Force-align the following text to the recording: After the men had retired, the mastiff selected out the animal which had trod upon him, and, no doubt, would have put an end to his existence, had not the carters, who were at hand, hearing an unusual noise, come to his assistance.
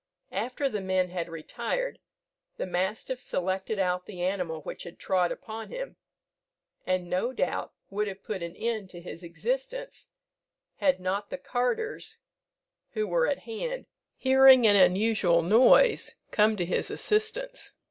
After 0.31 0.67
the 0.67 0.81
men 0.81 1.09
had 1.11 1.29
retired, 1.29 1.99
the 2.57 2.65
mastiff 2.65 3.21
selected 3.21 3.77
out 3.77 4.07
the 4.07 4.23
animal 4.23 4.63
which 4.63 4.81
had 4.81 4.97
trod 4.97 5.31
upon 5.31 5.69
him, 5.69 5.95
and, 6.87 7.07
no 7.07 7.31
doubt, 7.33 7.71
would 7.91 8.07
have 8.07 8.23
put 8.23 8.41
an 8.41 8.55
end 8.55 8.89
to 8.89 8.99
his 8.99 9.21
existence, 9.21 10.07
had 10.77 10.99
not 10.99 11.29
the 11.29 11.37
carters, 11.37 12.17
who 12.93 13.05
were 13.05 13.27
at 13.27 13.41
hand, 13.45 13.85
hearing 14.17 14.65
an 14.65 14.75
unusual 14.75 15.43
noise, 15.43 16.15
come 16.31 16.55
to 16.55 16.65
his 16.65 16.89
assistance. 16.89 17.73